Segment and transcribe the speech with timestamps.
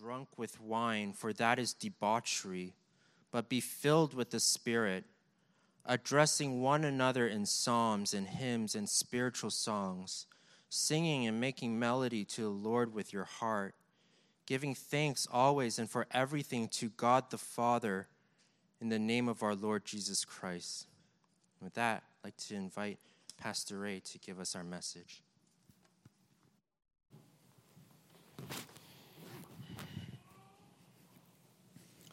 [0.00, 2.74] drunk with wine, for that is debauchery,
[3.30, 5.04] but be filled with the Spirit,
[5.84, 10.26] addressing one another in psalms and hymns and spiritual songs,
[10.68, 13.74] singing and making melody to the Lord with your heart,
[14.46, 18.06] giving thanks always and for everything to God the Father
[18.80, 20.86] in the name of our Lord Jesus Christ.
[21.60, 22.98] With that, I'd like to invite
[23.36, 25.22] Pastor Ray to give us our message.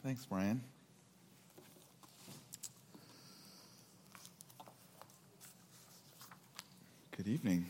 [0.06, 0.62] Thanks, Brian.
[7.16, 7.66] Good evening.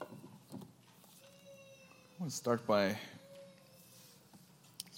[0.00, 0.06] I
[2.18, 2.96] want to start by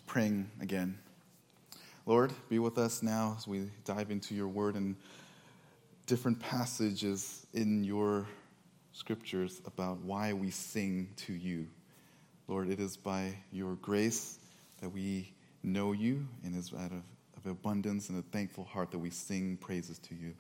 [0.07, 0.97] praying again.
[2.07, 4.97] Lord, be with us now as we dive into your word and
[6.07, 8.27] different passages in your
[8.93, 11.67] scriptures about why we sing to you.
[12.47, 14.39] Lord, it is by your grace
[14.83, 17.03] that we know you, and it's out of,
[17.37, 20.35] of abundance and a thankful heart that we sing praises to you.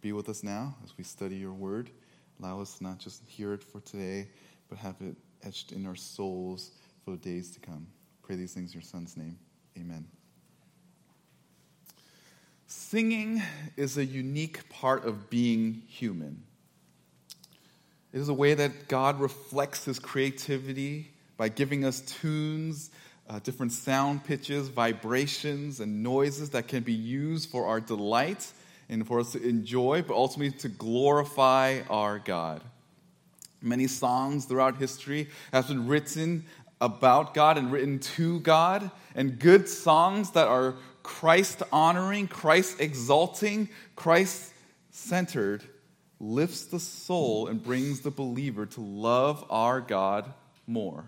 [0.00, 1.90] Be with us now as we study your word.
[2.40, 4.28] Allow us not just to hear it for today,
[4.68, 6.70] but have it etched in our souls
[7.04, 7.88] for the days to come.
[8.22, 9.36] Pray these things in your son's name.
[9.76, 10.06] Amen.
[12.68, 13.42] Singing
[13.76, 16.44] is a unique part of being human.
[18.12, 22.90] It is a way that God reflects his creativity by giving us tunes,
[23.28, 28.52] uh, different sound pitches, vibrations, and noises that can be used for our delight
[28.88, 32.62] and for us to enjoy, but ultimately to glorify our God.
[33.60, 36.44] Many songs throughout history have been written
[36.80, 43.68] about God and written to God, and good songs that are Christ honoring, Christ exalting,
[43.94, 44.52] Christ
[44.90, 45.62] centered
[46.18, 50.32] lifts the soul and brings the believer to love our God
[50.66, 51.04] more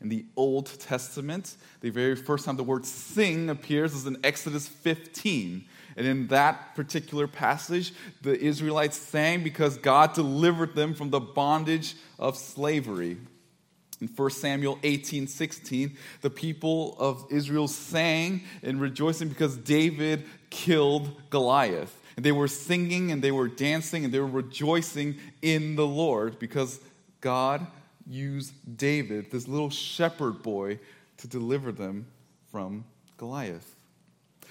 [0.00, 1.56] in the Old Testament.
[1.80, 5.64] The very first time the word sing appears is in Exodus 15.
[5.96, 11.96] And in that particular passage, the Israelites sang because God delivered them from the bondage
[12.18, 13.18] of slavery.
[14.00, 21.10] In 1 Samuel 18 16, the people of Israel sang and rejoicing because David killed
[21.28, 21.94] Goliath.
[22.16, 26.38] And they were singing and they were dancing and they were rejoicing in the Lord
[26.38, 26.80] because
[27.20, 27.66] God
[28.10, 30.78] use David, this little shepherd boy,
[31.18, 32.06] to deliver them
[32.50, 32.84] from
[33.16, 33.76] Goliath.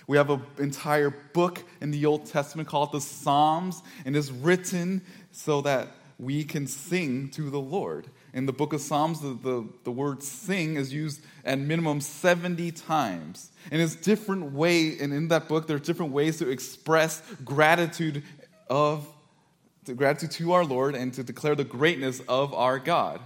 [0.07, 5.01] We have an entire book in the Old Testament called the Psalms, and it's written
[5.31, 8.07] so that we can sing to the Lord.
[8.33, 12.71] In the book of Psalms, the, the, the word sing is used at minimum 70
[12.71, 13.51] times.
[13.71, 18.23] And it's different way, and in that book, there are different ways to express gratitude
[18.69, 19.07] of
[19.95, 23.19] gratitude to our Lord and to declare the greatness of our God.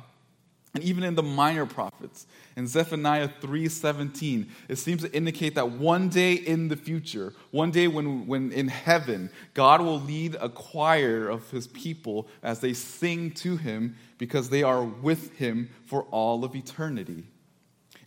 [0.73, 2.25] And even in the minor prophets,
[2.55, 7.87] in Zephaniah 3:17, it seems to indicate that one day in the future, one day
[7.87, 13.31] when, when in heaven, God will lead a choir of his people as they sing
[13.31, 17.23] to him because they are with him for all of eternity.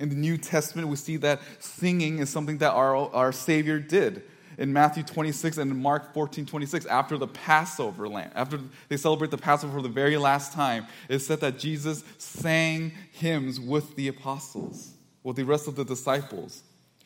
[0.00, 4.24] In the New Testament, we see that singing is something that our, our Savior did
[4.58, 8.58] in Matthew 26 and Mark 14, 26, after the Passover lamb, after
[8.88, 13.60] they celebrate the Passover for the very last time, it said that Jesus sang hymns
[13.60, 16.62] with the apostles, with the rest of the disciples.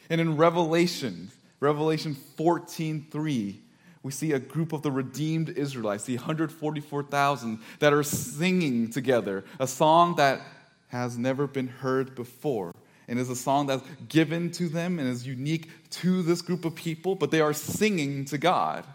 [0.08, 1.30] And in Revelation,
[1.60, 3.60] Revelation 14, 3,
[4.02, 9.66] we see a group of the redeemed Israelites, the 144,000, that are singing together a
[9.66, 10.40] song that
[10.88, 12.74] has never been heard before
[13.10, 16.76] and is a song that's given to them and is unique to this group of
[16.76, 18.86] people, but they are singing to God.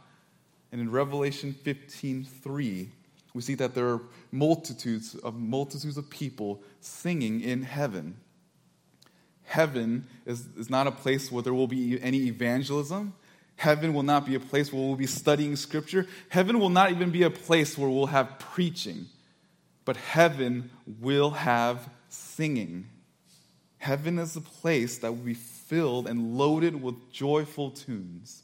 [0.72, 2.90] And in Revelation 15 3,
[3.34, 8.16] we see that there are multitudes of multitudes of people singing in heaven.
[9.44, 13.14] Heaven is, is not a place where there will be any evangelism.
[13.58, 16.08] Heaven will not be a place where we'll be studying scripture.
[16.30, 19.08] Heaven will not even be a place where we'll have preaching.
[19.84, 22.88] But heaven will have singing.
[23.86, 28.42] Heaven is a place that will be filled and loaded with joyful tunes.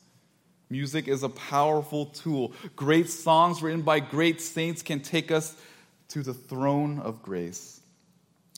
[0.70, 2.54] Music is a powerful tool.
[2.76, 5.56] Great songs written by great saints can take us
[6.10, 7.82] to the throne of grace.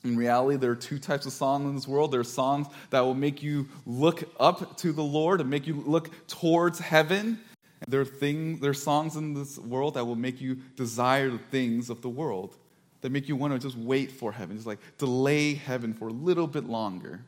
[0.04, 2.12] In reality, there are two types of songs in this world.
[2.12, 5.82] There are songs that will make you look up to the Lord and make you
[5.86, 7.40] look towards heaven.
[7.88, 11.38] There are things, there are songs in this world that will make you desire the
[11.50, 12.54] things of the world
[13.04, 16.10] that make you want to just wait for heaven, just like delay heaven for a
[16.10, 17.20] little bit longer.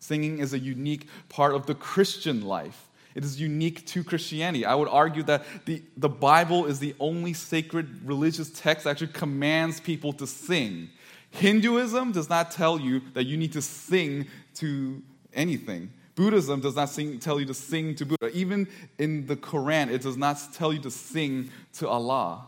[0.00, 2.88] Singing is a unique part of the Christian life.
[3.14, 4.66] It is unique to Christianity.
[4.66, 9.12] I would argue that the, the Bible is the only sacred religious text that actually
[9.12, 10.88] commands people to sing.
[11.30, 14.26] Hinduism does not tell you that you need to sing
[14.56, 15.00] to
[15.32, 15.92] anything.
[16.16, 18.36] Buddhism does not sing, tell you to sing to Buddha.
[18.36, 18.66] Even
[18.98, 22.46] in the Quran, it does not tell you to sing to Allah.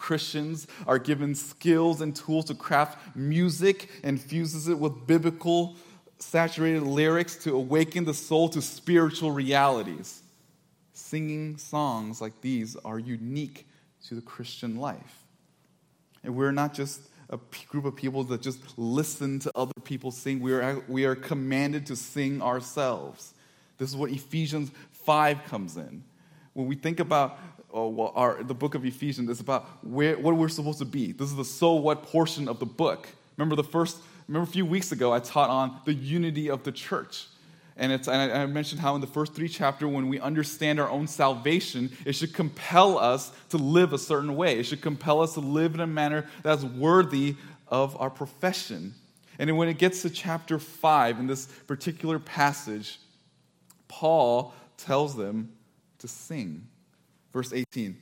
[0.00, 5.76] Christians are given skills and tools to craft music and fuses it with biblical
[6.18, 10.22] saturated lyrics to awaken the soul to spiritual realities.
[10.94, 13.66] Singing songs like these are unique
[14.06, 15.26] to the Christian life.
[16.24, 17.38] And we're not just a
[17.68, 20.40] group of people that just listen to other people sing.
[20.40, 23.34] We are, we are commanded to sing ourselves.
[23.76, 26.04] This is what Ephesians 5 comes in.
[26.54, 27.38] When we think about
[27.72, 31.12] well, our, the book of Ephesians, is about where, what we're supposed to be.
[31.12, 33.08] This is the so what portion of the book.
[33.36, 36.72] Remember the first, remember a few weeks ago I taught on the unity of the
[36.72, 37.26] church.
[37.76, 40.78] And, it's, and I, I mentioned how in the first three chapters, when we understand
[40.78, 44.58] our own salvation, it should compel us to live a certain way.
[44.58, 47.36] It should compel us to live in a manner that's worthy
[47.68, 48.94] of our profession.
[49.38, 52.98] And when it gets to chapter 5, in this particular passage,
[53.88, 55.52] Paul tells them
[56.00, 56.66] to sing.
[57.32, 57.96] Verse 18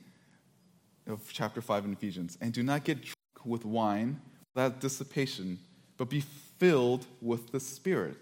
[1.07, 2.37] of chapter 5 in Ephesians.
[2.41, 4.21] And do not get drunk with wine,
[4.55, 5.59] that dissipation,
[5.97, 6.21] but be
[6.57, 8.17] filled with the Spirit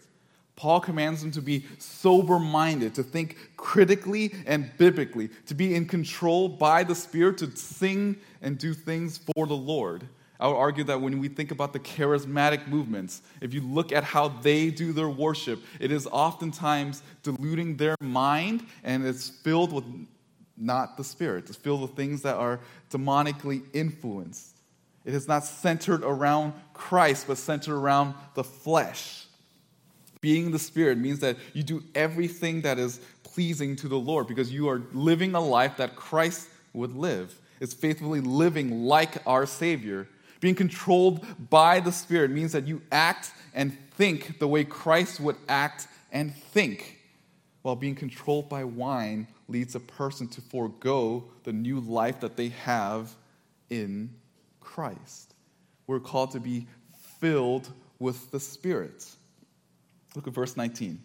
[0.57, 5.85] Paul commands them to be sober minded, to think critically and biblically, to be in
[5.85, 10.07] control by the Spirit, to sing and do things for the Lord.
[10.39, 14.03] I would argue that when we think about the charismatic movements, if you look at
[14.03, 19.85] how they do their worship, it is oftentimes diluting their mind and it's filled with
[20.57, 21.45] not the Spirit.
[21.47, 22.59] to feel the things that are
[22.89, 24.57] demonically influenced.
[25.05, 29.25] It is not centered around Christ, but centered around the flesh.
[30.19, 34.51] Being the Spirit means that you do everything that is pleasing to the Lord because
[34.51, 37.39] you are living a life that Christ would live.
[37.59, 40.07] It's faithfully living like our Savior.
[40.39, 45.37] Being controlled by the Spirit means that you act and think the way Christ would
[45.47, 46.99] act and think.
[47.61, 52.49] While being controlled by wine leads a person to forego the new life that they
[52.49, 53.15] have
[53.69, 54.09] in
[54.59, 55.33] Christ.
[55.87, 56.67] We're called to be
[57.19, 59.05] filled with the Spirit.
[60.15, 61.01] Look at verse 19.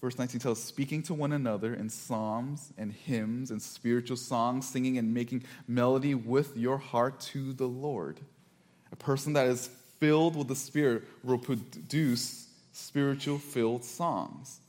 [0.00, 4.98] Verse 19 tells speaking to one another in psalms and hymns and spiritual songs, singing
[4.98, 8.20] and making melody with your heart to the Lord.
[8.92, 14.60] A person that is filled with the Spirit will produce spiritual filled songs.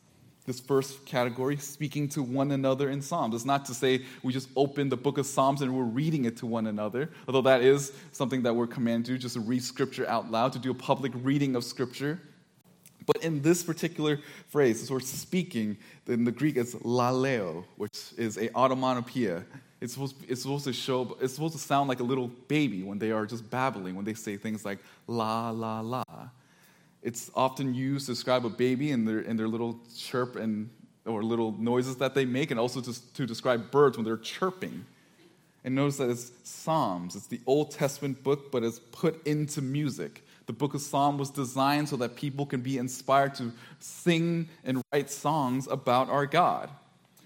[0.47, 3.35] This first category, speaking to one another in Psalms.
[3.35, 6.37] It's not to say we just open the book of Psalms and we're reading it
[6.37, 10.07] to one another, although that is something that we're commanded to, just to read Scripture
[10.07, 12.21] out loud, to do a public reading of Scripture.
[13.05, 15.77] But in this particular phrase, this word speaking,
[16.07, 19.43] in the Greek it's laleo, which is a automatopoeia.
[19.81, 22.99] It's supposed, it's supposed to show, it's supposed to sound like a little baby when
[22.99, 26.03] they are just babbling, when they say things like la, la, la.
[27.01, 30.69] It's often used to describe a baby and their, and their little chirp and,
[31.05, 34.85] or little noises that they make, and also to, to describe birds when they're chirping.
[35.63, 37.15] And notice that it's Psalms.
[37.15, 40.23] It's the Old Testament book, but it's put into music.
[40.45, 44.81] The book of Psalm was designed so that people can be inspired to sing and
[44.93, 46.69] write songs about our God.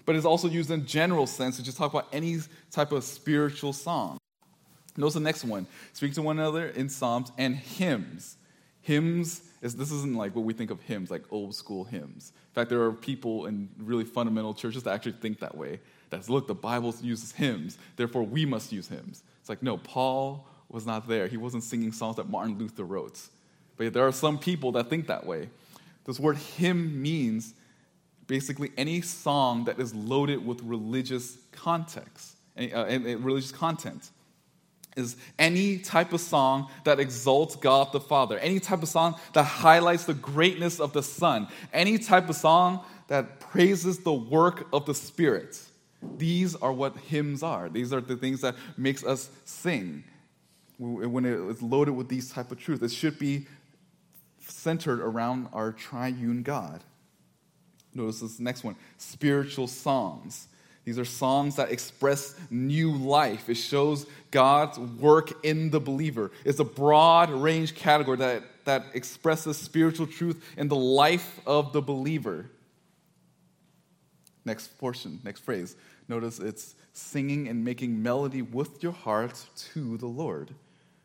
[0.04, 2.38] But it's also used in general sense to just talk about any
[2.72, 4.18] type of spiritual song.
[4.96, 5.66] Notice the next one.
[5.92, 8.36] Speak to one another in psalms and hymns.
[8.80, 12.32] Hymns is this isn't like what we think of hymns, like old school hymns.
[12.50, 15.80] In fact, there are people in really fundamental churches that actually think that way.
[16.10, 19.22] That's look, the Bible uses hymns, therefore we must use hymns.
[19.40, 21.28] It's like, no, Paul was not there.
[21.28, 23.20] He wasn't singing songs that Martin Luther wrote.
[23.76, 25.48] But there are some people that think that way.
[26.04, 27.54] This word hymn means
[28.26, 34.10] basically any song that is loaded with religious context uh, and, and religious content
[34.96, 39.44] is any type of song that exalts God the Father, any type of song that
[39.44, 44.86] highlights the greatness of the Son, any type of song that praises the work of
[44.86, 45.60] the Spirit.
[46.18, 47.68] These are what hymns are.
[47.68, 50.04] These are the things that makes us sing
[50.78, 52.82] when it is loaded with these type of truths.
[52.82, 53.46] It should be
[54.40, 56.82] centered around our triune God.
[57.94, 60.48] Notice this next one spiritual songs.
[60.84, 63.48] These are songs that express new life.
[63.48, 66.32] It shows God's work in the believer.
[66.44, 71.80] It's a broad range category that, that expresses spiritual truth in the life of the
[71.80, 72.50] believer.
[74.44, 75.76] Next portion, next phrase.
[76.08, 80.50] Notice it's singing and making melody with your heart to the Lord.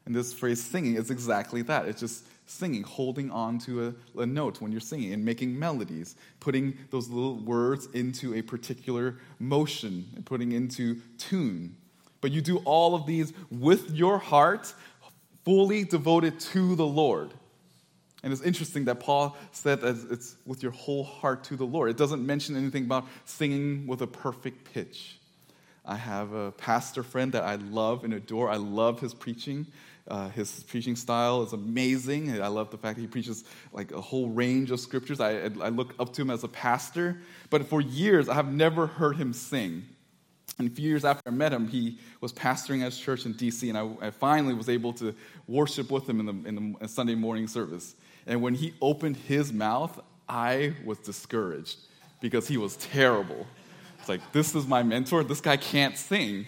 [0.06, 1.88] And this phrase singing is exactly that.
[1.88, 6.16] It's just singing, holding on to a, a, note when you're singing and making melodies,
[6.40, 11.76] putting those little words into a particular motion and putting into tune.
[12.22, 14.74] But you do all of these with your heart,
[15.44, 17.34] fully devoted to the Lord.
[18.24, 21.90] And it's interesting that Paul said that it's with your whole heart to the Lord.
[21.90, 25.20] It doesn't mention anything about singing with a perfect pitch.
[25.88, 28.50] I have a pastor friend that I love and adore.
[28.50, 29.66] I love his preaching.
[30.10, 32.42] Uh, his preaching style is amazing.
[32.42, 35.22] I love the fact that he preaches like a whole range of scriptures.
[35.22, 37.18] I, I look up to him as a pastor.
[37.50, 39.86] But for years, I have never heard him sing.
[40.60, 43.34] And a few years after I met him, he was pastoring at his church in
[43.34, 45.16] DC, and I, I finally was able to
[45.48, 47.96] worship with him in the, in the Sunday morning service.
[48.26, 51.78] And when he opened his mouth, I was discouraged
[52.20, 53.46] because he was terrible.
[54.08, 55.22] It's like, this is my mentor.
[55.22, 56.48] This guy can't sing.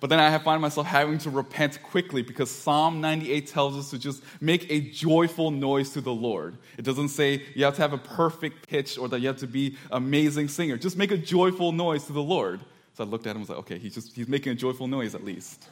[0.00, 4.00] But then I find myself having to repent quickly because Psalm 98 tells us to
[4.00, 6.56] just make a joyful noise to the Lord.
[6.76, 9.46] It doesn't say you have to have a perfect pitch or that you have to
[9.46, 10.76] be amazing singer.
[10.76, 12.58] Just make a joyful noise to the Lord.
[12.94, 14.88] So I looked at him and was like, okay, he's just he's making a joyful
[14.88, 15.68] noise at least.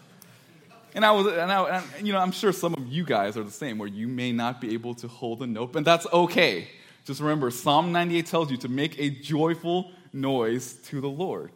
[0.94, 3.42] And I was, and, I, and you know, I'm sure some of you guys are
[3.42, 6.68] the same, where you may not be able to hold a note, and that's okay.
[7.04, 11.50] Just remember, Psalm 98 tells you to make a joyful noise to the Lord.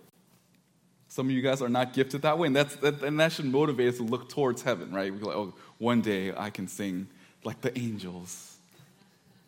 [1.09, 3.45] Some of you guys are not gifted that way, and, that's, that, and that should
[3.45, 5.13] motivate us to look towards heaven, right?
[5.13, 7.07] We're like, oh, one day I can sing
[7.45, 8.57] like the angels.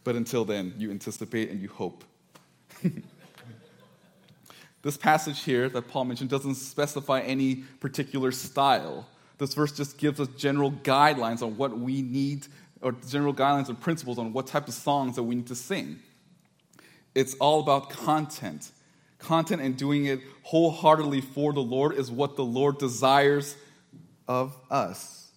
[0.04, 2.04] But until then, you anticipate and you hope.
[4.82, 9.08] this passage here that Paul mentioned doesn't specify any particular style.
[9.38, 12.46] This verse just gives us general guidelines on what we need,
[12.80, 15.98] or general guidelines and principles on what type of songs that we need to sing.
[17.14, 18.70] It's all about content
[19.18, 23.56] content and doing it wholeheartedly for the Lord is what the Lord desires
[24.28, 25.30] of us.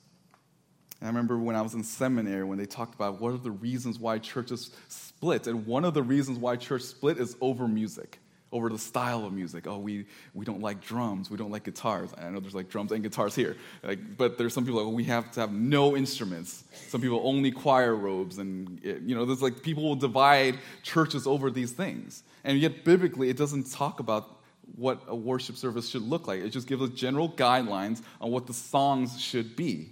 [0.99, 3.51] And I remember when I was in seminary when they talked about what are the
[3.51, 5.47] reasons why churches split.
[5.47, 8.19] And one of the reasons why church split is over music
[8.51, 9.67] over the style of music.
[9.67, 12.09] Oh, we, we don't like drums, we don't like guitars.
[12.17, 14.95] I know there's like drums and guitars here, like, but there's some people like, well,
[14.95, 16.63] we have to have no instruments.
[16.87, 21.27] Some people only choir robes, and it, you know, there's like people will divide churches
[21.27, 22.23] over these things.
[22.43, 24.39] And yet, biblically, it doesn't talk about
[24.75, 26.41] what a worship service should look like.
[26.41, 29.89] It just gives us general guidelines on what the songs should be.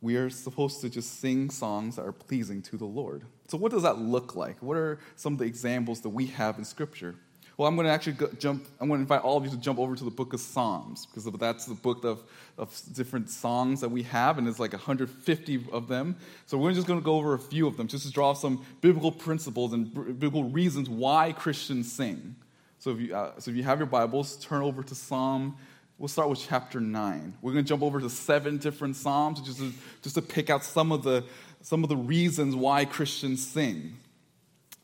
[0.00, 3.24] We are supposed to just sing songs that are pleasing to the Lord.
[3.52, 4.56] So, what does that look like?
[4.62, 7.14] What are some of the examples that we have in Scripture?
[7.58, 9.78] Well, I'm going to actually jump, I'm going to invite all of you to jump
[9.78, 12.22] over to the book of Psalms, because that's the book of,
[12.56, 16.16] of different songs that we have, and there's like 150 of them.
[16.46, 18.64] So we're just going to go over a few of them, just to draw some
[18.80, 22.34] biblical principles and biblical reasons why Christians sing.
[22.78, 25.58] So if you, uh, so if you have your Bibles, turn over to Psalm
[26.02, 27.34] We'll start with chapter 9.
[27.42, 30.64] We're going to jump over to seven different Psalms just to, just to pick out
[30.64, 31.22] some of, the,
[31.62, 33.96] some of the reasons why Christians sing.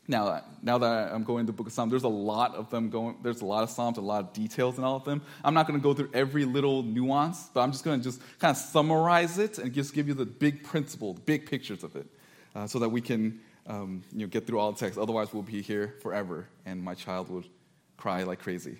[0.07, 2.89] Now, now that I'm going to the book of Psalms, there's a lot of them
[2.89, 5.21] going, there's a lot of Psalms, a lot of details in all of them.
[5.43, 8.19] I'm not going to go through every little nuance, but I'm just going to just
[8.39, 11.95] kind of summarize it and just give you the big principle, the big pictures of
[11.95, 12.07] it,
[12.55, 14.97] uh, so that we can um, you know, get through all the text.
[14.97, 17.45] Otherwise, we'll be here forever, and my child would
[17.95, 18.79] cry like crazy.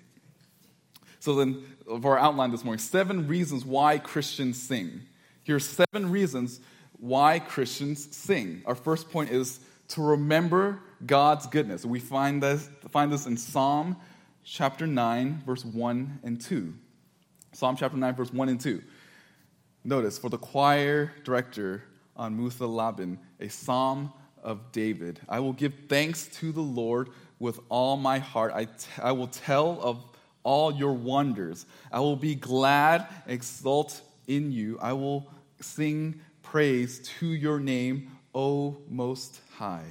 [1.20, 5.02] So then, for our outline this morning, seven reasons why Christians sing.
[5.44, 6.60] Here are seven reasons
[7.00, 8.62] why Christians sing.
[8.66, 11.84] Our first point is to remember God's goodness.
[11.84, 13.96] We find this, find this in Psalm
[14.44, 16.74] chapter 9, verse 1 and 2.
[17.52, 18.82] Psalm chapter 9, verse 1 and 2.
[19.82, 21.84] Notice, for the choir director
[22.16, 25.20] on Muth-labben, a psalm of David.
[25.28, 28.52] I will give thanks to the Lord with all my heart.
[28.54, 30.04] I, t- I will tell of
[30.42, 31.66] all your wonders.
[31.90, 34.78] I will be glad, exult in you.
[34.80, 35.30] I will
[35.60, 39.86] sing praise to your name, O Most High.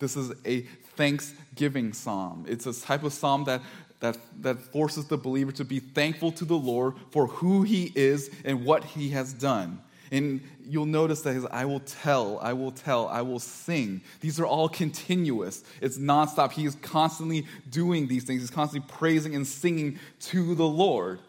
[0.00, 0.62] This is a
[0.96, 2.44] thanksgiving psalm.
[2.48, 3.62] It's a type of psalm that,
[4.00, 8.28] that, that forces the believer to be thankful to the Lord for who he is
[8.44, 9.80] and what he has done.
[10.10, 14.00] And you'll notice that his I will tell, I will tell, I will sing.
[14.20, 15.62] These are all continuous.
[15.80, 16.50] It's nonstop.
[16.52, 18.40] He is constantly doing these things.
[18.40, 21.20] He's constantly praising and singing to the Lord.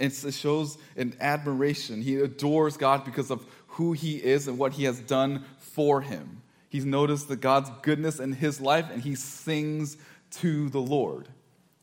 [0.00, 2.02] it shows an admiration.
[2.02, 3.46] He adores God because of
[3.80, 6.42] who he is and what he has done for him.
[6.68, 9.96] He's noticed the God's goodness in his life and he sings
[10.32, 11.28] to the Lord.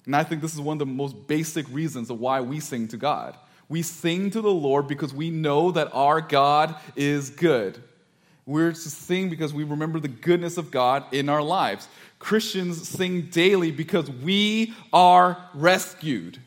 [0.06, 2.88] And I think this is one of the most basic reasons of why we sing
[2.90, 3.36] to God.
[3.68, 7.82] We sing to the Lord because we know that our God is good.
[8.46, 11.88] We're to sing because we remember the goodness of God in our lives.
[12.20, 16.38] Christians sing daily because we are rescued.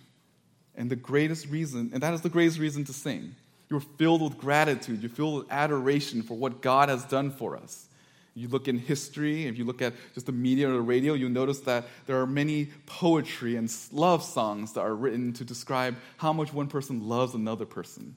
[0.77, 3.35] And the greatest reason, and that is the greatest reason to sing.
[3.71, 7.87] You're filled with gratitude, you're filled with adoration for what God has done for us.
[8.35, 11.31] you look in history, if you look at just the media or the radio, you'll
[11.31, 16.33] notice that there are many poetry and love songs that are written to describe how
[16.33, 18.17] much one person loves another person.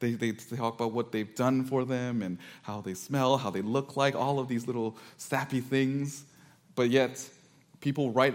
[0.00, 3.62] They, they, talk about what they've done for them and how they smell, how they
[3.62, 6.24] look like, all of these little sappy things.
[6.74, 7.26] But yet,
[7.80, 8.34] people write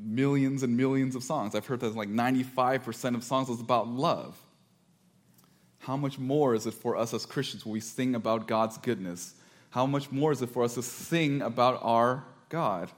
[0.00, 1.54] millions and millions of songs.
[1.54, 4.36] I've heard that like 95% of songs is about love.
[5.88, 9.32] How much more is it for us as Christians when we sing about God's goodness?
[9.70, 12.90] How much more is it for us to sing about our God?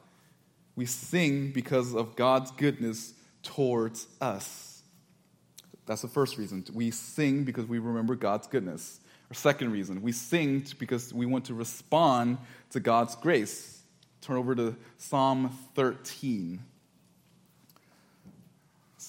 [0.75, 4.83] We sing because of God's goodness towards us.
[5.87, 6.65] That's the first reason.
[6.75, 8.99] We sing because we remember God's goodness.
[9.31, 12.39] Our second reason, we sing because we want to respond
[12.71, 13.83] to God's grace.
[14.21, 16.61] Turn over to Psalm 13.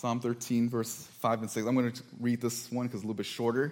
[0.02, 1.68] Psalm 13, verse 5 and 6.
[1.68, 3.72] I'm going to read this one because it's a little bit shorter.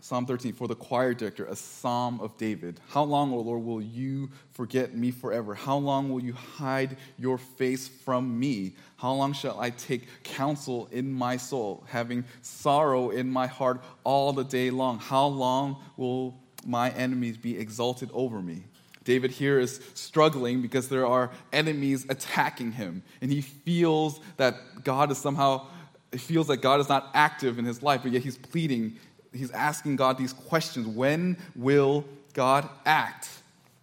[0.00, 2.80] Psalm 13, for the choir director, a psalm of David.
[2.88, 5.54] How long, O Lord, will you forget me forever?
[5.54, 8.74] How long will you hide your face from me?
[8.96, 14.32] How long shall I take counsel in my soul, having sorrow in my heart all
[14.32, 14.98] the day long?
[14.98, 16.36] How long will
[16.66, 18.64] my enemies be exalted over me?
[19.06, 25.12] David here is struggling because there are enemies attacking him, and he feels that God
[25.12, 25.68] is somehow,
[26.10, 28.98] he feels that God is not active in his life, but yet he's pleading,
[29.32, 33.28] he's asking God these questions When will God act?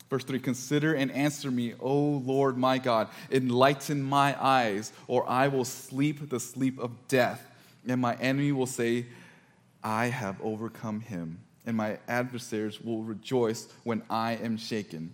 [0.10, 3.08] Verse 3 Consider and answer me, O Lord my God.
[3.32, 7.50] Enlighten my eyes, or I will sleep the sleep of death.
[7.88, 9.06] And my enemy will say,
[9.82, 15.13] I have overcome him and my adversaries will rejoice when I am shaken.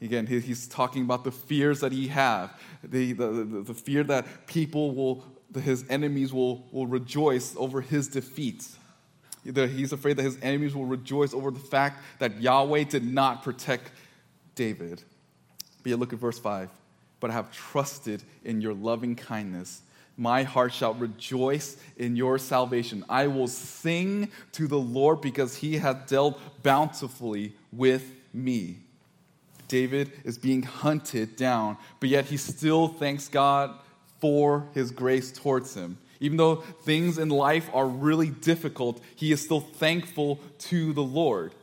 [0.00, 4.46] Again, he's talking about the fears that he have, the, the, the, the fear that
[4.46, 5.24] people will,
[5.60, 8.68] his enemies will, will rejoice over his defeat.
[9.42, 13.90] He's afraid that his enemies will rejoice over the fact that Yahweh did not protect
[14.54, 15.02] David.
[15.82, 16.68] But yet look at verse 5.
[17.18, 19.82] But I have trusted in your loving kindness
[20.18, 23.04] my heart shall rejoice in your salvation.
[23.08, 28.78] I will sing to the Lord because he hath dealt bountifully with me.
[29.68, 33.78] David is being hunted down, but yet he still thanks God
[34.20, 35.98] for his grace towards him.
[36.20, 41.54] Even though things in life are really difficult, he is still thankful to the Lord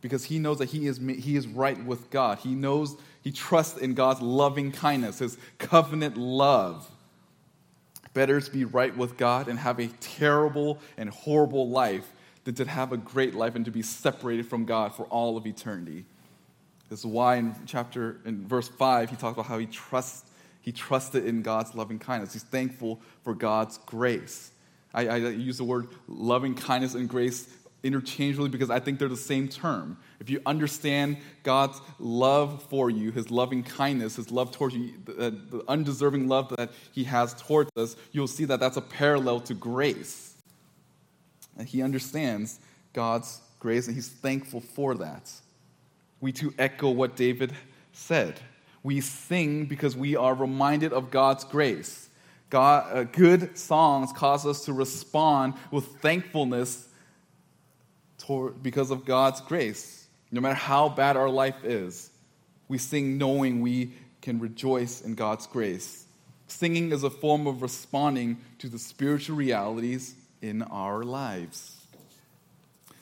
[0.00, 2.38] because he knows that he is, he is right with God.
[2.38, 6.90] He knows, he trusts in God's loving kindness, his covenant love.
[8.14, 12.12] Better to be right with God and have a terrible and horrible life
[12.44, 15.46] than to have a great life and to be separated from God for all of
[15.46, 16.04] eternity.
[16.88, 20.30] This is why in chapter in verse 5 he talks about how he trusts
[20.62, 22.32] he trusted in God's loving kindness.
[22.32, 24.52] He's thankful for God's grace.
[24.94, 27.48] I, I use the word loving kindness and grace
[27.82, 29.96] interchangeably because I think they're the same term.
[30.20, 35.30] If you understand God's love for you, his loving kindness, his love towards you, the,
[35.30, 39.54] the undeserving love that he has towards us, you'll see that that's a parallel to
[39.54, 40.34] grace.
[41.58, 42.60] And he understands
[42.92, 45.30] God's grace and he's thankful for that.
[46.20, 47.52] We too echo what David
[47.92, 48.38] said.
[48.84, 52.08] We sing because we are reminded of God's grace.
[52.48, 56.88] God, uh, good songs cause us to respond with thankfulness
[58.22, 60.06] toward, because of God's grace.
[60.30, 62.10] No matter how bad our life is,
[62.68, 66.06] we sing knowing we can rejoice in God's grace.
[66.46, 71.78] Singing is a form of responding to the spiritual realities in our lives.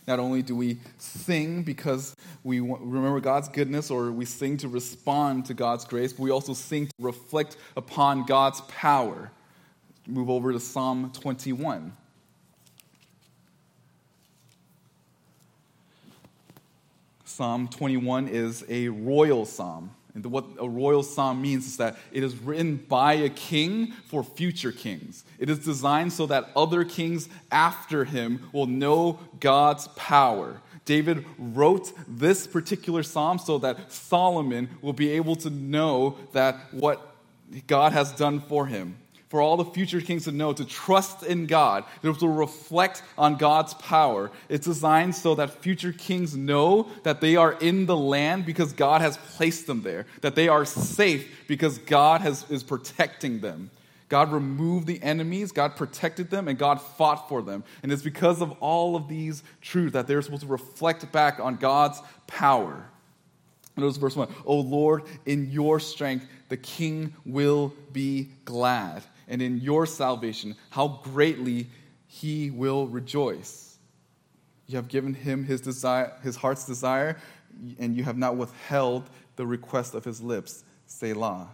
[0.08, 5.46] Not only do we sing because we remember God's goodness or we sing to respond
[5.46, 9.30] to God's grace, but we also sing to reflect upon God's power.
[10.06, 11.92] Move over to Psalm 21.
[17.40, 19.92] Psalm 21 is a royal psalm.
[20.12, 24.22] And what a royal psalm means is that it is written by a king for
[24.22, 25.24] future kings.
[25.38, 30.60] It is designed so that other kings after him will know God's power.
[30.84, 37.16] David wrote this particular psalm so that Solomon will be able to know that what
[37.66, 38.98] God has done for him
[39.30, 43.74] for all the future kings to know, to trust in God, to reflect on God's
[43.74, 44.28] power.
[44.48, 49.00] It's designed so that future kings know that they are in the land because God
[49.00, 53.70] has placed them there, that they are safe because God has, is protecting them.
[54.08, 57.62] God removed the enemies, God protected them, and God fought for them.
[57.84, 61.54] And it's because of all of these truths that they're supposed to reflect back on
[61.54, 62.84] God's power.
[63.76, 69.58] Notice verse 1 O Lord, in your strength, the king will be glad and in
[69.58, 71.68] your salvation, how greatly
[72.06, 73.78] he will rejoice.
[74.66, 77.16] You have given him his, desire, his heart's desire.
[77.78, 80.64] and you have not withheld the request of his lips.
[80.86, 81.48] Selah.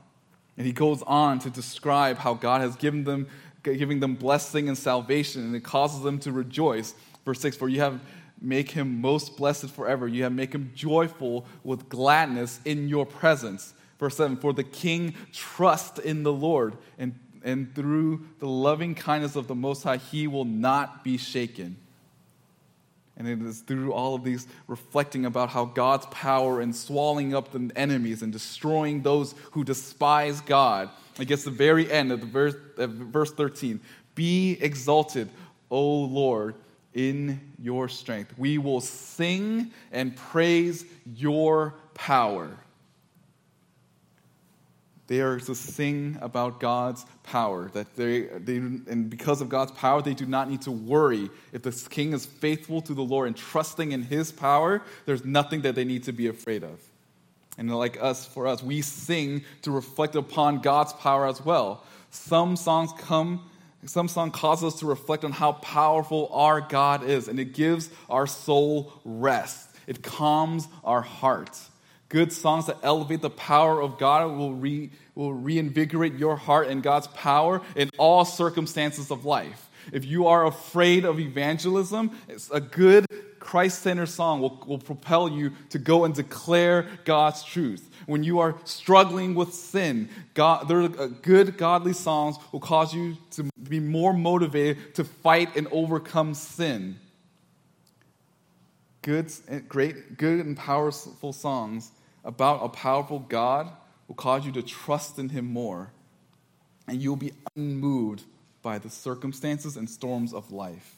[0.56, 3.26] And he goes on to describe how God has given them,
[3.62, 6.94] giving them blessing and salvation, and it causes them to rejoice.
[7.24, 8.00] Verse 6 For you have
[8.40, 10.08] make him most blessed forever.
[10.08, 13.74] You have make him joyful with gladness in your presence.
[13.98, 19.37] Verse 7 For the king trust in the Lord, and, and through the loving kindness
[19.37, 21.76] of the Most High, he will not be shaken.
[23.16, 27.52] And it is through all of these reflecting about how God's power in swallowing up
[27.52, 30.90] the enemies and destroying those who despise God.
[31.20, 33.80] It gets the very end of the verse, of verse 13.
[34.16, 35.30] Be exalted,
[35.70, 36.56] O Lord,
[36.94, 38.35] in your strength.
[38.37, 42.59] We will sing and praise your power.
[45.09, 47.71] They are to sing about God's power.
[47.75, 51.31] That they, they, and because of God's power, they do not need to worry.
[51.53, 55.62] If the king is faithful to the Lord and trusting in his power, there's nothing
[55.62, 56.81] that they need to be afraid of.
[57.59, 61.85] And like us, for us, we sing to reflect upon God's power as well.
[62.11, 63.49] Some songs come,
[63.85, 67.90] some song causes us to reflect on how powerful our God is, and it gives
[68.11, 69.71] our soul rest.
[69.87, 71.57] It calms our heart.
[72.16, 76.83] Good songs that elevate the power of God will, re, will reinvigorate your heart and
[76.83, 79.68] God's power in all circumstances of life.
[79.92, 82.12] If you are afraid of evangelism,
[82.50, 83.05] a good
[83.38, 87.87] Christ centered song will, will propel you to go and declare God's truth.
[88.07, 92.94] When you are struggling with sin, God, there are uh, good godly songs will cause
[92.94, 96.98] you to be more motivated to fight and overcome sin.
[99.02, 99.31] Good,
[99.68, 101.92] great, good and powerful songs
[102.26, 103.70] about a powerful God
[104.08, 105.92] will cause you to trust in Him more,
[106.86, 108.24] and you'll be unmoved
[108.60, 110.96] by the circumstances and storms of life.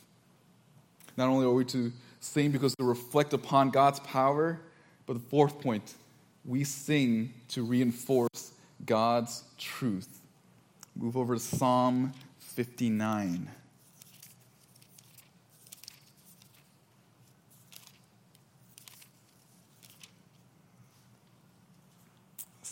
[1.16, 4.58] Not only are we to sing because to reflect upon God's power,
[5.06, 5.94] but the fourth point,
[6.44, 8.52] we sing to reinforce
[8.86, 10.20] God's truth.
[10.96, 13.50] Move over to Psalm 59.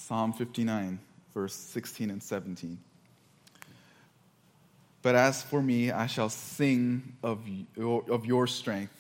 [0.07, 1.01] Psalm 59,
[1.35, 2.79] verse 16 and 17.
[5.03, 7.41] But as for me, I shall sing of
[7.77, 8.95] your, of your strength.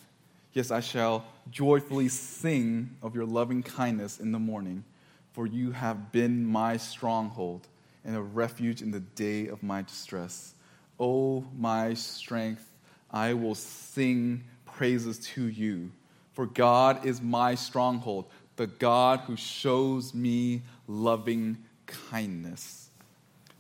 [0.53, 4.83] Yes, I shall joyfully sing of your loving kindness in the morning,
[5.31, 7.69] for you have been my stronghold
[8.05, 10.55] and a refuge in the day of my distress.
[10.99, 12.69] O oh, my strength,
[13.13, 15.93] I will sing praises to you,
[16.33, 18.25] for God is my stronghold
[18.57, 22.91] the God who shows me loving kindness.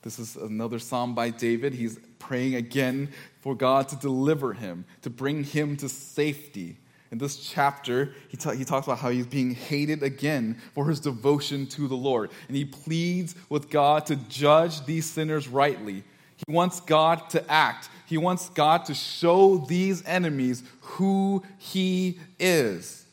[0.02, 1.74] This is another psalm by David.
[1.74, 6.76] He's praying again for God to deliver him, to bring him to safety.
[7.11, 11.00] In this chapter, he, ta- he talks about how he's being hated again for his
[11.00, 12.30] devotion to the Lord.
[12.48, 16.02] And he pleads with God to judge these sinners rightly.
[16.46, 23.06] He wants God to act, he wants God to show these enemies who he is.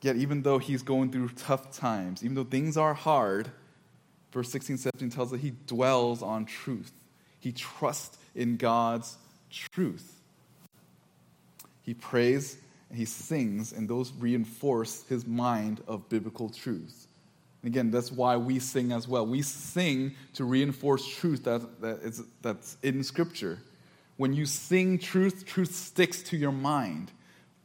[0.00, 3.50] Yet, even though he's going through tough times, even though things are hard,
[4.32, 6.92] verse 16, 17 tells us he dwells on truth.
[7.40, 9.16] He trusts in God's
[9.50, 10.20] truth.
[11.82, 12.58] He prays
[12.90, 17.06] and he sings, and those reinforce his mind of biblical truth.
[17.62, 19.26] And again, that's why we sing as well.
[19.26, 23.58] We sing to reinforce truth that, that is, that's in Scripture.
[24.16, 27.10] When you sing truth, truth sticks to your mind.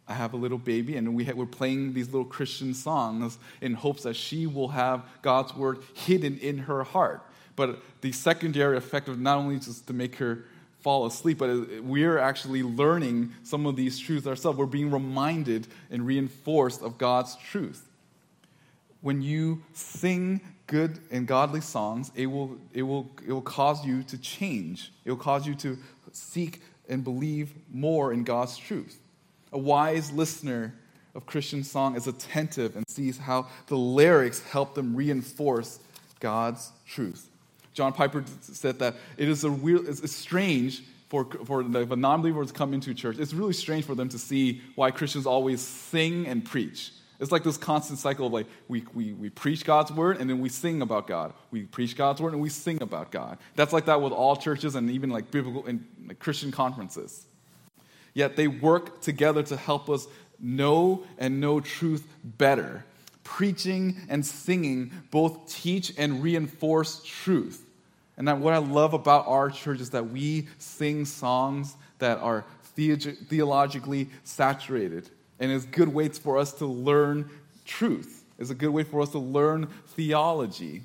[0.07, 4.03] I have a little baby, and we we're playing these little Christian songs in hopes
[4.03, 7.23] that she will have God's word hidden in her heart.
[7.55, 10.45] But the secondary effect of not only just to make her
[10.81, 14.57] fall asleep, but uh, we're actually learning some of these truths ourselves.
[14.57, 17.87] We're being reminded and reinforced of God's truth.
[18.99, 24.03] When you sing good and godly songs, it will, it will, it will cause you
[24.03, 24.91] to change.
[25.05, 25.77] It will cause you to
[26.11, 28.99] seek and believe more in God's truth.
[29.53, 30.73] A wise listener
[31.15, 35.79] of Christian song is attentive and sees how the lyrics help them reinforce
[36.19, 37.29] God's truth.
[37.73, 42.47] John Piper said that it is a real, it's strange for, for the, the non-believers
[42.47, 43.19] to come into church.
[43.19, 46.91] It's really strange for them to see why Christians always sing and preach.
[47.19, 50.39] It's like this constant cycle of like we, we, we preach God's word and then
[50.39, 51.33] we sing about God.
[51.51, 53.37] We preach God's word and we sing about God.
[53.55, 57.27] That's like that with all churches and even like biblical and like Christian conferences.
[58.13, 60.07] Yet they work together to help us
[60.39, 62.85] know and know truth better.
[63.23, 67.65] Preaching and singing both teach and reinforce truth.
[68.17, 72.45] And that what I love about our church is that we sing songs that are
[72.75, 77.29] theologically saturated And it's good way for us to learn
[77.65, 78.23] truth.
[78.39, 80.81] It's a good way for us to learn theology.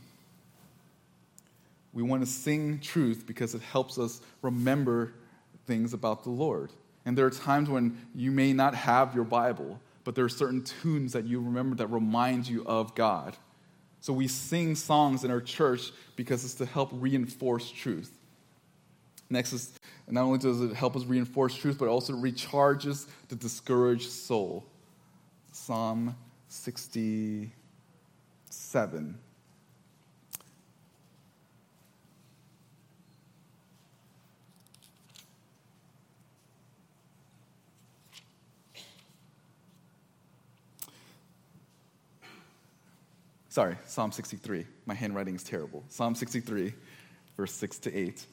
[1.93, 5.13] We want to sing truth because it helps us remember
[5.67, 6.71] things about the Lord.
[7.09, 10.63] And there are times when you may not have your Bible, but there are certain
[10.63, 13.35] tunes that you remember that remind you of God.
[14.01, 18.13] So we sing songs in our church because it's to help reinforce truth.
[19.31, 19.73] Next is
[20.07, 24.67] not only does it help us reinforce truth, but also recharges the discouraged soul.
[25.51, 26.15] Psalm
[26.49, 27.51] 67.
[43.51, 44.67] Sorry, Psalm 63.
[44.85, 45.83] My handwriting is terrible.
[45.89, 46.75] Psalm 63,
[47.37, 48.27] verse 6 to 8.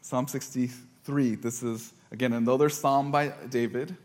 [0.00, 3.96] Psalm 63, this is, again, another psalm by David.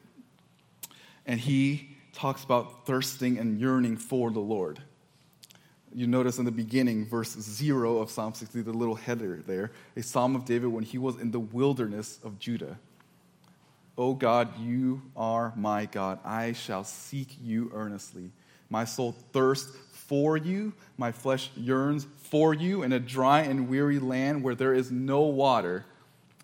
[1.26, 4.82] And he talks about thirsting and yearning for the Lord.
[5.94, 10.04] You notice in the beginning, verse 0 of Psalm 60, the little header there, a
[10.04, 12.78] psalm of David when he was in the wilderness of Judah.
[13.98, 16.20] O God, you are my God.
[16.24, 18.32] I shall seek you earnestly.
[18.70, 24.00] My soul thirsts for you, my flesh yearns for you in a dry and weary
[24.00, 25.86] land where there is no water.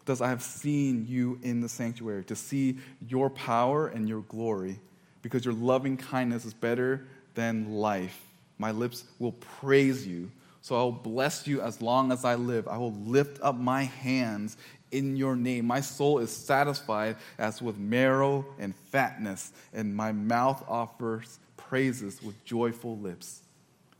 [0.06, 4.80] Thus I have seen you in the sanctuary to see your power and your glory,
[5.22, 8.22] because your loving kindness is better than life.
[8.60, 10.32] My lips will praise you.
[10.62, 12.68] So I will bless you as long as I live.
[12.68, 14.58] I will lift up my hands
[14.92, 15.66] in your name.
[15.66, 22.44] My soul is satisfied as with marrow and fatness, and my mouth offers praises with
[22.46, 23.42] joyful lips.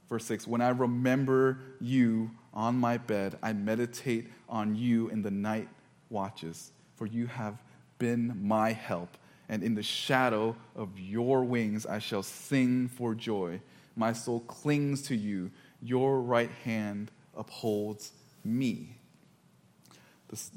[0.10, 5.32] Verse 6 When I remember you on my bed, I meditate on you in the
[5.32, 5.68] night
[6.10, 7.58] watches, for you have
[7.98, 9.18] been my help.
[9.48, 13.62] And in the shadow of your wings I shall sing for joy.
[13.96, 15.52] My soul clings to you,
[15.82, 18.12] your right hand upholds
[18.44, 18.98] me.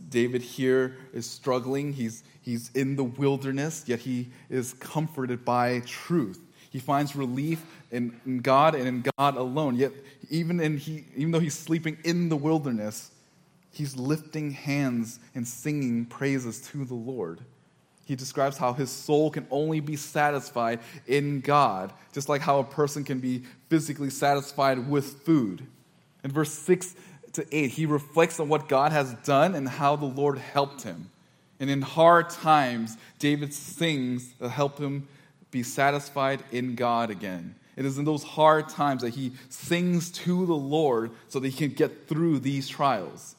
[0.09, 1.93] David here is struggling.
[1.93, 6.41] He's, he's in the wilderness, yet he is comforted by truth.
[6.71, 9.77] He finds relief in, in God and in God alone.
[9.77, 9.93] Yet,
[10.31, 13.11] even, in he, even though he's sleeping in the wilderness,
[13.73, 17.41] he's lifting hands and singing praises to the Lord.
[18.05, 22.65] He describes how his soul can only be satisfied in God, just like how a
[22.65, 25.67] person can be physically satisfied with food.
[26.25, 26.95] In verse 6
[27.35, 31.11] to 8, he reflects on what God has done and how the Lord helped him.
[31.61, 35.07] And in hard times, David sings to help him
[35.51, 37.55] be satisfied in God again.
[37.77, 41.57] It is in those hard times that he sings to the Lord so that he
[41.57, 43.37] can get through these trials.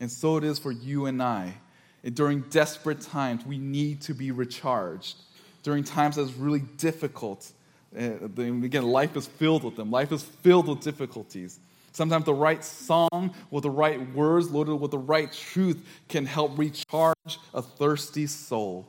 [0.00, 1.54] And so it is for you and I.
[2.02, 5.16] And during desperate times, we need to be recharged.
[5.62, 7.52] During times that's really difficult,
[7.96, 9.90] uh, again, life is filled with them.
[9.90, 11.60] Life is filled with difficulties.
[11.92, 16.58] Sometimes the right song with the right words, loaded with the right truth, can help
[16.58, 18.88] recharge a thirsty soul.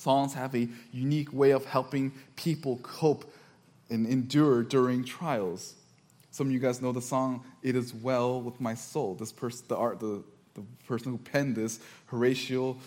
[0.00, 3.30] Songs have a unique way of helping people cope
[3.90, 5.74] and endure during trials.
[6.30, 9.66] Some of you guys know the song "It Is Well with My Soul." This person,
[9.68, 12.78] the art, the, the person who penned this, Horatio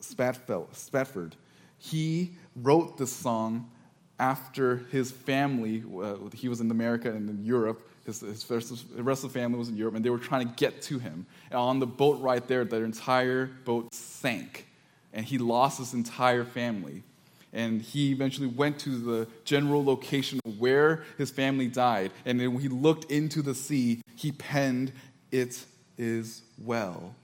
[0.00, 1.36] Spafford,
[1.76, 3.70] he wrote this song
[4.18, 5.84] after his family.
[6.02, 7.86] Uh, he was in America and in Europe.
[8.06, 10.48] His, his first, the rest of the family was in Europe, and they were trying
[10.48, 11.26] to get to him.
[11.50, 14.66] And on the boat right there, their entire boat sank
[15.16, 17.02] and he lost his entire family.
[17.52, 22.12] And he eventually went to the general location where his family died.
[22.26, 24.92] And then when he looked into the sea, he penned,
[25.32, 25.64] It
[25.96, 27.14] is well.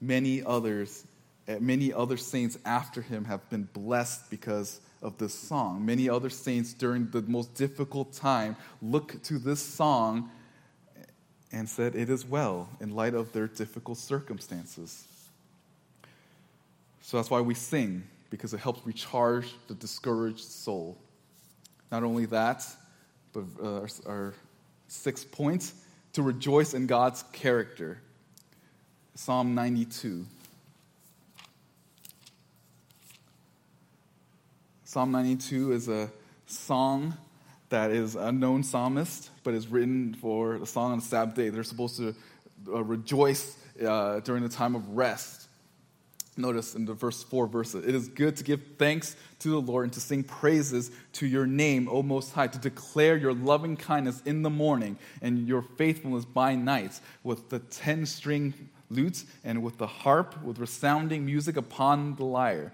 [0.00, 1.06] Many others,
[1.46, 5.86] eh, many other saints after him have been blessed because of this song.
[5.86, 10.30] Many other saints during the most difficult time look to this song
[11.52, 15.06] and said, It is well in light of their difficult circumstances.
[17.02, 20.98] So that's why we sing, because it helps recharge the discouraged soul.
[21.90, 22.64] Not only that,
[23.32, 24.34] but uh, our,
[24.88, 25.72] sixth point
[26.12, 28.00] to rejoice in God's character.
[29.14, 30.26] Psalm 92.
[34.84, 36.10] Psalm 92 is a
[36.46, 37.16] song
[37.68, 41.50] that is a known psalmist, but is written for a song on the Sabbath day.
[41.50, 42.14] They're supposed to
[42.66, 45.46] uh, rejoice uh, during the time of rest.
[46.40, 49.84] Notice in the verse 4 verses, it is good to give thanks to the Lord
[49.84, 54.22] and to sing praises to your name, O Most High, to declare your loving kindness
[54.24, 58.54] in the morning and your faithfulness by night, with the ten string
[58.90, 62.72] lutes and with the harp, with resounding music upon the lyre.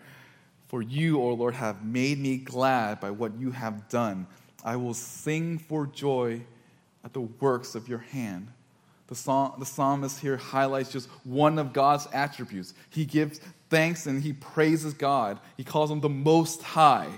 [0.69, 4.27] For you, O Lord, have made me glad by what you have done.
[4.65, 6.41] I will sing for joy
[7.05, 8.49] at the works of your hand.
[9.07, 12.75] The, psalm, the psalmist here highlights just one of God's attributes.
[12.91, 15.39] He gives thanks and he praises God.
[15.57, 17.09] He calls him the Most High.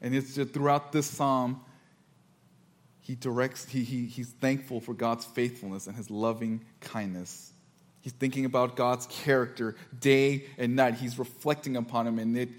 [0.00, 1.60] And it's just throughout this psalm,
[3.00, 7.52] he directs, he, he, he's thankful for God's faithfulness and his loving kindness.
[8.00, 10.94] He's thinking about God's character day and night.
[10.94, 12.50] He's reflecting upon him, and it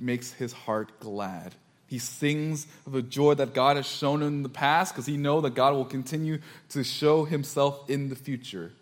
[0.00, 1.54] makes his heart glad.
[1.86, 5.16] He sings of the joy that God has shown him in the past because he
[5.16, 6.38] knows that God will continue
[6.70, 8.72] to show himself in the future.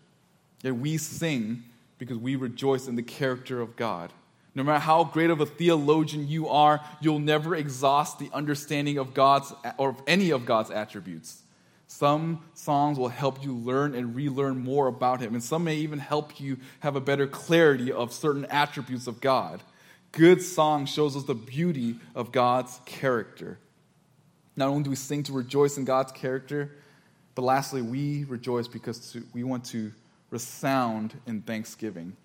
[0.63, 1.63] Yet we sing
[2.05, 4.11] because we rejoice in the character of God.
[4.53, 9.13] No matter how great of a theologian you are, you'll never exhaust the understanding of
[9.13, 11.41] God's or of any of God's attributes.
[11.87, 15.99] Some songs will help you learn and relearn more about Him, and some may even
[15.99, 19.61] help you have a better clarity of certain attributes of God
[20.15, 23.59] good song shows us the beauty of God's character.
[24.55, 26.71] Not only do we sing to rejoice in God's character,
[27.35, 29.91] but lastly, we rejoice because we want to
[30.29, 32.15] resound in thanksgiving.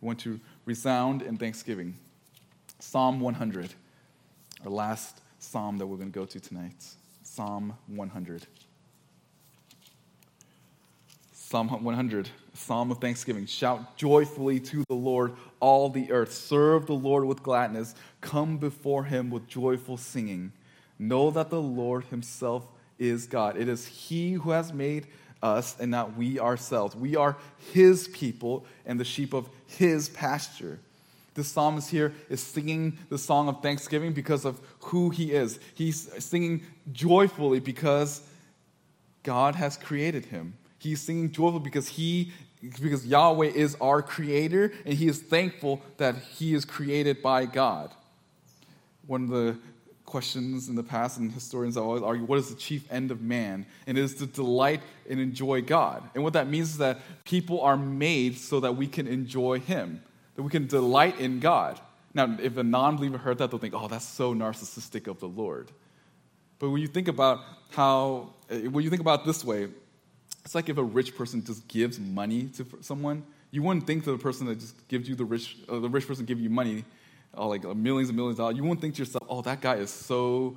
[0.00, 1.96] We want to resound in thanksgiving.
[2.78, 3.74] Psalm 100,
[4.64, 6.84] our last psalm that we're going to go to tonight.
[7.22, 8.46] Psalm 100.
[11.32, 13.46] Psalm 100, Psalm of Thanksgiving.
[13.46, 16.30] Shout joyfully to the Lord, all the earth.
[16.32, 17.94] Serve the Lord with gladness.
[18.20, 20.52] Come before him with joyful singing.
[20.98, 23.56] Know that the Lord himself is God.
[23.56, 25.06] It is he who has made
[25.42, 26.96] us and not we ourselves.
[26.96, 27.36] We are
[27.72, 30.80] his people and the sheep of his pasture.
[31.34, 35.60] The psalmist here is singing the song of thanksgiving because of who he is.
[35.74, 38.22] He's singing joyfully because
[39.22, 40.54] God has created him.
[40.78, 42.32] He's singing joyful because he
[42.80, 47.94] because Yahweh is our creator and he is thankful that he is created by God.
[49.06, 49.58] One of the
[50.08, 53.66] questions in the past and historians always argue what is the chief end of man?
[53.86, 56.02] And it is to delight and enjoy god.
[56.14, 60.02] And what that means is that people are made so that we can enjoy him
[60.34, 61.80] that we can delight in god.
[62.14, 65.70] Now if a non-believer heard that they'll think oh that's so narcissistic of the lord.
[66.58, 67.40] But when you think about
[67.70, 69.68] how when you think about this way
[70.44, 74.12] it's like if a rich person just gives money to someone, you wouldn't think to
[74.12, 76.84] the person that just gives you the rich, uh, the rich person give you money,
[77.36, 78.56] uh, like uh, millions and millions of dollars.
[78.56, 80.56] You wouldn't think to yourself, oh, that guy is so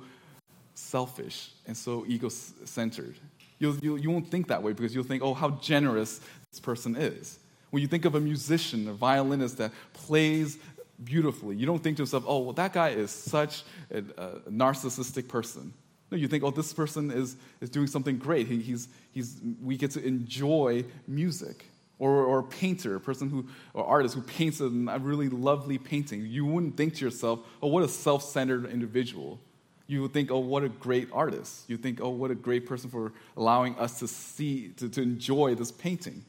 [0.74, 3.16] selfish and so ego-centered.
[3.58, 6.96] You'll, you, you won't think that way because you'll think, oh, how generous this person
[6.96, 7.38] is.
[7.70, 10.58] When you think of a musician, a violinist that plays
[11.04, 15.28] beautifully, you don't think to yourself, oh, well, that guy is such a, a narcissistic
[15.28, 15.72] person.
[16.10, 18.46] No, you think, oh, this person is, is doing something great.
[18.46, 21.64] He, he's, he's, we get to enjoy music.
[22.02, 26.26] Or, or a painter, a person who, or artist who paints a, really lovely painting.
[26.26, 29.38] You wouldn't think to yourself, oh, what a self centered individual.
[29.86, 31.62] You would think, oh, what a great artist.
[31.68, 35.54] You think, oh, what a great person for allowing us to see, to, to enjoy
[35.54, 36.24] this painting.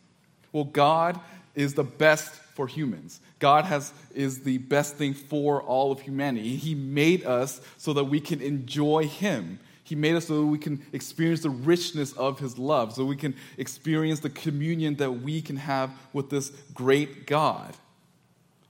[0.52, 1.20] Well, God
[1.56, 3.20] is the best for humans.
[3.40, 6.56] God has, is the best thing for all of humanity.
[6.56, 9.58] He made us so that we can enjoy Him.
[9.94, 13.36] He made us so we can experience the richness of His love, so we can
[13.60, 17.76] experience the communion that we can have with this great God.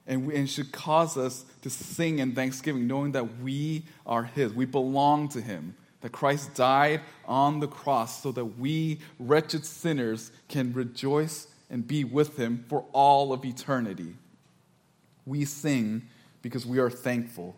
[0.05, 4.51] And, and should cause us to sing in thanksgiving, knowing that we are His.
[4.51, 5.77] We belong to Him.
[6.01, 12.03] That Christ died on the cross so that we, wretched sinners, can rejoice and be
[12.03, 14.15] with Him for all of eternity.
[15.25, 16.01] We sing
[16.41, 17.55] because we are thankful.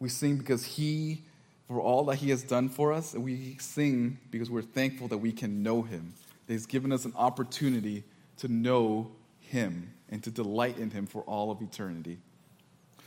[0.00, 1.22] We sing because He
[1.68, 5.18] for all that He has done for us, and we sing because we're thankful that
[5.18, 6.14] we can know Him.
[6.46, 8.04] That He's given us an opportunity
[8.38, 12.18] to know Him and to delight in Him for all of eternity.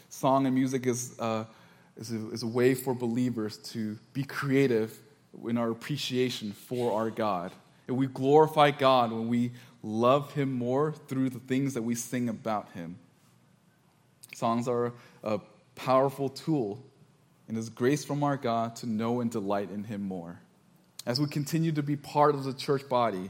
[0.09, 1.45] Song and music is, uh,
[1.97, 4.95] is, a, is a way for believers to be creative
[5.47, 7.51] in our appreciation for our God.
[7.87, 12.29] And we glorify God when we love Him more through the things that we sing
[12.29, 12.97] about Him.
[14.35, 14.93] Songs are
[15.23, 15.39] a
[15.75, 16.83] powerful tool
[17.51, 20.39] and His grace from our God to know and delight in Him more.
[21.05, 23.29] As we continue to be part of the church body,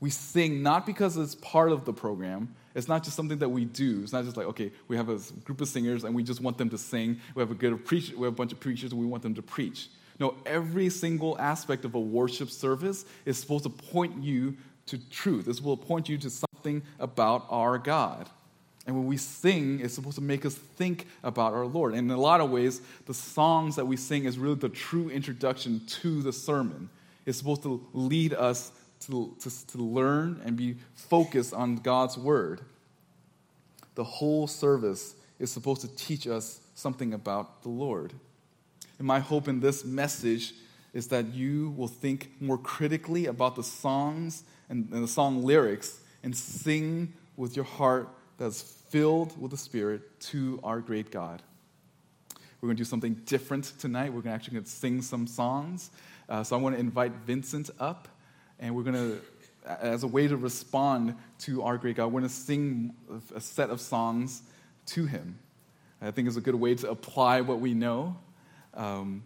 [0.00, 2.52] we sing not because it's part of the program.
[2.74, 4.00] It's not just something that we do.
[4.02, 6.58] It's not just like, okay, we have a group of singers and we just want
[6.58, 7.20] them to sing.
[7.36, 9.42] We have a good we have a bunch of preachers and we want them to
[9.42, 9.88] preach.
[10.18, 14.56] No, every single aspect of a worship service is supposed to point you
[14.86, 15.44] to truth.
[15.44, 18.28] This will point you to something about our God.
[18.86, 21.94] And when we sing, it's supposed to make us think about our Lord.
[21.94, 25.10] And in a lot of ways, the songs that we sing is really the true
[25.10, 26.88] introduction to the sermon.
[27.26, 32.62] It's supposed to lead us to, to, to learn and be focused on God's word.
[33.94, 38.14] The whole service is supposed to teach us something about the Lord.
[38.98, 40.54] And my hope in this message
[40.92, 46.00] is that you will think more critically about the songs and, and the song lyrics
[46.22, 48.08] and sing with your heart
[48.40, 51.42] that's filled with the Spirit to our great God.
[52.60, 54.14] We're going to do something different tonight.
[54.14, 55.90] We're actually going to sing some songs.
[56.26, 58.08] Uh, so I want to invite Vincent up,
[58.58, 59.20] and we're going to,
[59.68, 62.94] as a way to respond to our great God, we're going to sing
[63.34, 64.42] a set of songs
[64.86, 65.38] to Him.
[66.00, 68.16] I think it's a good way to apply what we know.
[68.72, 69.22] Um,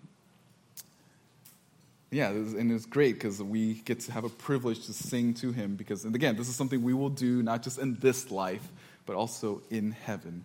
[2.10, 5.74] yeah, and it's great because we get to have a privilege to sing to him
[5.74, 8.62] because, and again, this is something we will do not just in this life,
[9.06, 10.42] but also in heaven.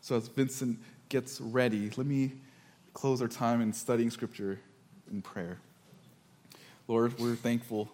[0.00, 2.32] So as Vincent gets ready, let me
[2.94, 4.60] close our time in studying scripture
[5.10, 5.58] in prayer.
[6.88, 7.90] Lord, we're thankful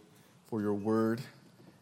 [0.49, 1.21] for your word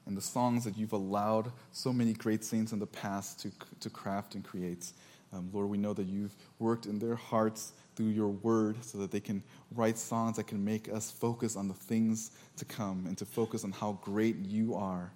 [0.06, 3.90] and the songs that you've allowed so many great saints in the past to, to
[3.90, 4.92] craft and create.
[5.32, 9.10] Um, Lord, we know that you've worked in their hearts through your word so that
[9.10, 9.42] they can
[9.74, 13.64] write songs that can make us focus on the things to come and to focus
[13.64, 15.10] on how great you are.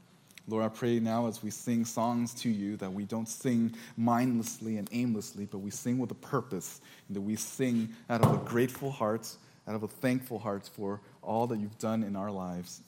[0.49, 4.79] Lord, I pray now as we sing songs to you that we don't sing mindlessly
[4.79, 8.39] and aimlessly, but we sing with a purpose, and that we sing out of a
[8.49, 9.31] grateful heart,
[9.67, 12.81] out of a thankful heart for all that you've done in our lives.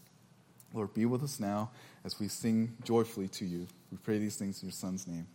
[0.72, 1.70] Lord, be with us now
[2.02, 3.66] as we sing joyfully to you.
[3.92, 5.26] We pray these things in your Son's name.